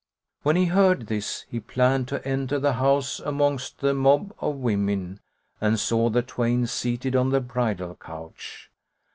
When 0.41 0.55
he 0.55 0.65
heard 0.65 1.05
this, 1.05 1.45
he 1.47 1.59
planned 1.59 2.07
to 2.07 2.27
enter 2.27 2.57
the 2.57 2.73
house 2.73 3.19
amongst 3.19 3.81
the 3.81 3.93
mob 3.93 4.33
of 4.39 4.55
women 4.55 5.19
and 5.61 5.79
saw 5.79 6.09
the 6.09 6.23
twain 6.23 6.65
seated 6.65 7.15
on 7.15 7.29
the 7.29 7.39
bridal 7.39 7.97
couch. 7.97 8.71